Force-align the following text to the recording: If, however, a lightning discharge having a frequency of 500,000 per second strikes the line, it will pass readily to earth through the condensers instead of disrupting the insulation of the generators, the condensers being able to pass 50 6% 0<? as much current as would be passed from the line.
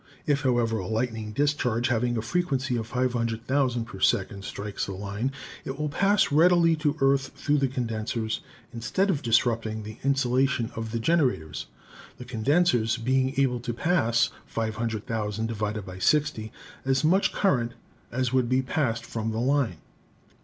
If, 0.25 0.41
however, 0.41 0.79
a 0.79 0.87
lightning 0.87 1.31
discharge 1.31 1.89
having 1.89 2.17
a 2.17 2.23
frequency 2.23 2.75
of 2.75 2.87
500,000 2.87 3.85
per 3.85 3.99
second 3.99 4.43
strikes 4.43 4.87
the 4.87 4.93
line, 4.93 5.31
it 5.63 5.77
will 5.77 5.89
pass 5.89 6.31
readily 6.31 6.75
to 6.77 6.97
earth 7.01 7.27
through 7.35 7.59
the 7.59 7.67
condensers 7.67 8.39
instead 8.73 9.11
of 9.11 9.21
disrupting 9.21 9.83
the 9.83 9.99
insulation 10.03 10.71
of 10.75 10.91
the 10.91 10.97
generators, 10.97 11.67
the 12.17 12.25
condensers 12.25 12.97
being 12.97 13.39
able 13.39 13.59
to 13.59 13.75
pass 13.75 14.31
50 14.47 14.71
6% 14.71 15.49
0<? 15.49 16.49
as 16.83 17.03
much 17.03 17.31
current 17.31 17.73
as 18.11 18.33
would 18.33 18.49
be 18.49 18.63
passed 18.63 19.05
from 19.05 19.29
the 19.29 19.39
line. 19.39 19.77